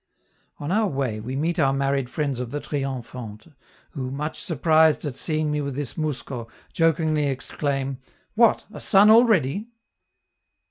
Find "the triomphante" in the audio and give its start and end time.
2.49-3.53